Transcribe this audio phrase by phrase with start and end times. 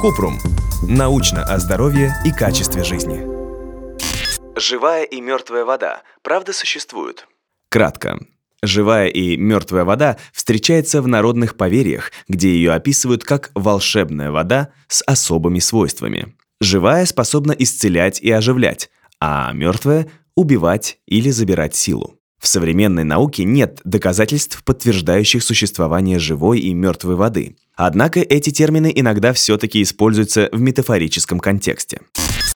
[0.00, 0.38] Купрум.
[0.88, 3.26] Научно о здоровье и качестве жизни.
[4.56, 7.26] Живая и мертвая вода правда существуют?
[7.68, 8.18] Кратко.
[8.62, 15.02] Живая и мертвая вода встречается в народных поверьях, где ее описывают как волшебная вода с
[15.06, 16.36] особыми свойствами.
[16.60, 18.90] Живая способна исцелять и оживлять,
[19.20, 22.19] а мертвая– убивать или забирать силу.
[22.40, 27.56] В современной науке нет доказательств, подтверждающих существование живой и мертвой воды.
[27.76, 32.00] Однако эти термины иногда все-таки используются в метафорическом контексте.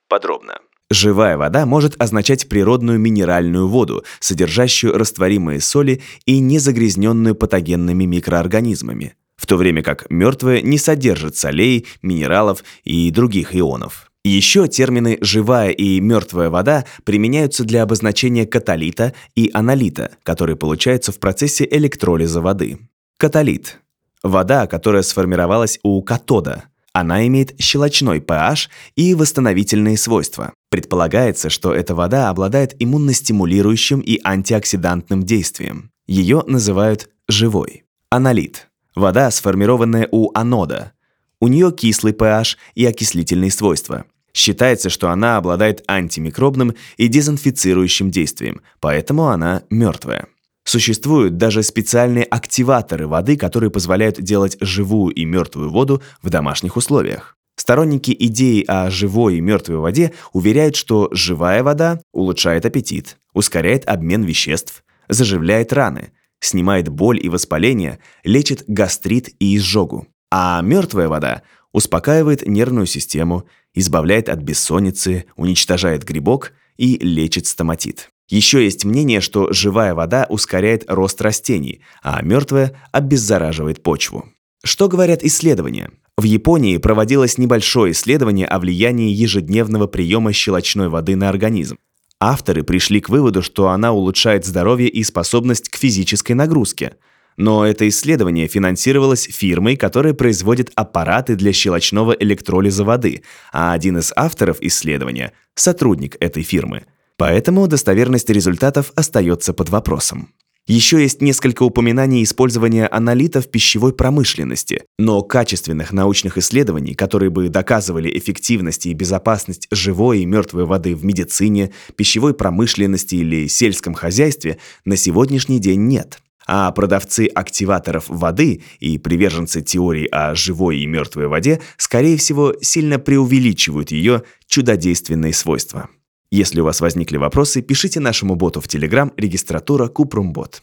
[0.08, 0.58] Подробно.
[0.90, 9.16] Живая вода может означать природную минеральную воду, содержащую растворимые соли и не загрязненную патогенными микроорганизмами,
[9.36, 14.10] в то время как мертвая не содержит солей, минералов и других ионов.
[14.24, 21.18] Еще термины «живая» и «мертвая вода» применяются для обозначения каталита и аналита, которые получаются в
[21.18, 22.78] процессе электролиза воды.
[23.18, 23.80] Каталит–
[24.22, 30.54] вода, которая сформировалась у катода– она имеет щелочной pH и восстановительные свойства.
[30.70, 35.90] Предполагается, что эта вода обладает иммуностимулирующим и антиоксидантным действием.
[36.06, 37.82] Ее называют живой.
[38.10, 40.92] Аналит– вода, сформированная у анода.
[41.40, 44.04] У нее кислый pH и окислительные свойства.
[44.34, 50.26] Считается, что она обладает антимикробным и дезинфицирующим действием, поэтому она мертвая.
[50.64, 57.36] Существуют даже специальные активаторы воды, которые позволяют делать живую и мертвую воду в домашних условиях.
[57.56, 64.24] Сторонники идеи о живой и мертвой воде уверяют, что живая вода улучшает аппетит, ускоряет обмен
[64.24, 70.08] веществ, заживляет раны, снимает боль и воспаление, лечит гастрит и изжогу.
[70.32, 71.42] А мертвая вода
[71.74, 73.44] успокаивает нервную систему,
[73.74, 78.10] избавляет от бессонницы, уничтожает грибок и лечит стоматит.
[78.30, 84.30] Еще есть мнение, что живая вода ускоряет рост растений, а мертвая обеззараживает почву.
[84.64, 85.90] Что говорят исследования?
[86.16, 91.76] В Японии проводилось небольшое исследование о влиянии ежедневного приема щелочной воды на организм.
[92.20, 96.94] Авторы пришли к выводу, что она улучшает здоровье и способность к физической нагрузке.
[97.36, 103.22] Но это исследование финансировалось фирмой, которая производит аппараты для щелочного электролиза воды,
[103.52, 106.84] а один из авторов исследования– сотрудник этой фирмы–
[107.16, 110.30] Поэтому достоверность результатов остается под вопросом.
[110.66, 117.50] Еще есть несколько упоминаний использования аналита в пищевой промышленности, но качественных научных исследований, которые бы
[117.50, 124.58] доказывали эффективность и безопасность живой и мертвой воды в медицине, пищевой промышленности или сельском хозяйстве
[124.86, 126.18] на сегодняшний день нет.
[126.46, 132.98] А продавцы активаторов воды и приверженцы теории о живой и мертвой воде, скорее всего, сильно
[132.98, 135.88] преувеличивают ее чудодейственные свойства.
[136.30, 140.62] Если у вас возникли вопросы, пишите нашему боту в Telegram регистратура Купрумбот.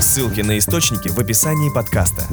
[0.00, 2.24] Ссылки на источники в описании подкаста.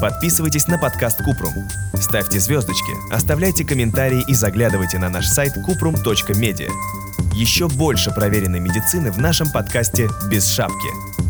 [0.00, 1.52] Подписывайтесь на подкаст Купрум.
[2.00, 6.70] Ставьте звездочки, оставляйте комментарии и заглядывайте на наш сайт kuprum.media.
[7.34, 11.15] Еще больше проверенной медицины в нашем подкасте «Без шапки».